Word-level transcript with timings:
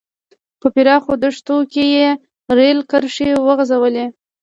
په 0.59 0.67
پراخو 0.73 1.13
دښتو 1.23 1.57
کې 1.71 1.83
یې 1.95 2.07
رېل 2.57 2.79
کرښې 2.89 3.29
وغځولې. 3.45 4.05